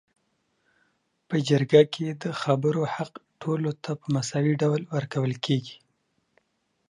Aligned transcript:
په 1.27 1.35
جرګه 1.47 1.81
کي 1.93 2.07
د 2.23 2.25
خبرو 2.41 2.83
حق 2.95 3.11
ټولو 3.41 3.69
ته 3.83 3.91
په 4.01 4.07
مساوي 4.15 4.53
ډول 4.61 4.81
ورکول 4.95 5.33
کيږي 5.45 5.77